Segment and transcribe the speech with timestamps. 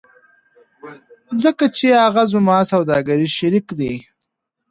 [1.43, 3.93] ځکه چې هغه زما سوداګریز شریک دی